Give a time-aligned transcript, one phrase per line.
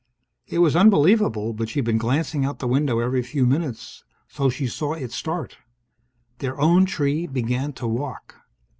[0.47, 4.65] It was unbelievable, but she'd been glancing out the window every few minutes, so she
[4.65, 5.59] saw it start.
[6.39, 8.33] Their own tree began to walk.